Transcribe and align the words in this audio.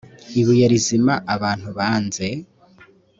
ibuye 0.39 0.65
rizima 0.71 1.13
abantu 1.35 1.67
banze 1.77 2.27